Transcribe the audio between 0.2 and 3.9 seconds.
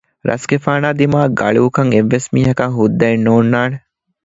ރަސްގެފާނާ ދިމާއަށް ގަޅިއުކަން އެއްވެސް މީހަކަށް ހުއްދައެއް ނޯންނާނެ